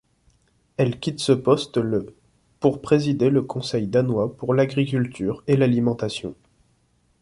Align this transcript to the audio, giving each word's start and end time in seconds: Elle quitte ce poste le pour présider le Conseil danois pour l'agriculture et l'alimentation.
Elle 0.77 0.99
quitte 0.99 1.19
ce 1.19 1.31
poste 1.31 1.77
le 1.77 2.15
pour 2.59 2.81
présider 2.81 3.29
le 3.29 3.43
Conseil 3.43 3.85
danois 3.85 4.35
pour 4.35 4.55
l'agriculture 4.55 5.43
et 5.45 5.55
l'alimentation. 5.55 6.33